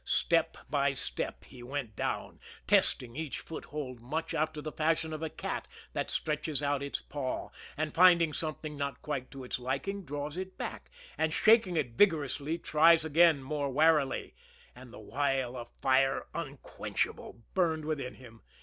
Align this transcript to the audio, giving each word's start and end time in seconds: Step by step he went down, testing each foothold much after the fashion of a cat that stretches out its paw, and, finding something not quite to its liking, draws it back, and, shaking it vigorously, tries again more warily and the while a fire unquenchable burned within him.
Step 0.03 0.57
by 0.67 0.95
step 0.95 1.43
he 1.45 1.61
went 1.61 1.95
down, 1.95 2.39
testing 2.65 3.15
each 3.15 3.37
foothold 3.39 3.99
much 4.01 4.33
after 4.33 4.59
the 4.59 4.71
fashion 4.71 5.13
of 5.13 5.21
a 5.21 5.29
cat 5.29 5.67
that 5.93 6.09
stretches 6.09 6.63
out 6.63 6.81
its 6.81 7.01
paw, 7.03 7.51
and, 7.77 7.93
finding 7.93 8.33
something 8.33 8.75
not 8.75 8.99
quite 9.03 9.29
to 9.29 9.43
its 9.43 9.59
liking, 9.59 10.03
draws 10.03 10.37
it 10.37 10.57
back, 10.57 10.89
and, 11.19 11.35
shaking 11.35 11.77
it 11.77 11.91
vigorously, 11.91 12.57
tries 12.57 13.05
again 13.05 13.43
more 13.43 13.69
warily 13.71 14.33
and 14.75 14.91
the 14.91 14.97
while 14.97 15.55
a 15.55 15.67
fire 15.83 16.25
unquenchable 16.33 17.43
burned 17.53 17.85
within 17.85 18.15
him. 18.15 18.41